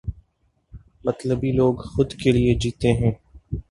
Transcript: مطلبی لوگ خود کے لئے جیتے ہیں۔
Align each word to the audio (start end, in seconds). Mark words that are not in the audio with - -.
مطلبی 1.05 1.51
لوگ 1.51 1.75
خود 1.91 2.09
کے 2.13 2.31
لئے 2.31 2.53
جیتے 2.61 2.93
ہیں۔ 2.93 3.11